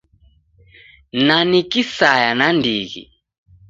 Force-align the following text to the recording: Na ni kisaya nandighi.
Na 1.25 1.37
ni 1.49 1.61
kisaya 1.71 2.31
nandighi. 2.39 3.03